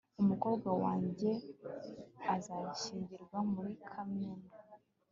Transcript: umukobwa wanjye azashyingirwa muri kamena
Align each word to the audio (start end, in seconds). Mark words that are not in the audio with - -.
umukobwa 0.21 0.69
wanjye 0.83 1.31
azashyingirwa 2.35 3.37
muri 3.53 3.71
kamena 3.87 4.49